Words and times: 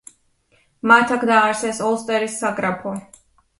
მათ 0.91 1.13
აქ 1.17 1.27
დააარსეს 1.33 1.83
ოლსტერის 1.91 2.41
საგრაფო. 2.43 2.97